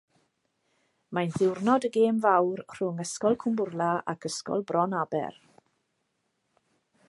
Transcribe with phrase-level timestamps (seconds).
[1.17, 5.41] Mae'n ddiwrnod y gêm fawr rhwng Ysgol Cwmbwrla ac Ysgol Bronaber.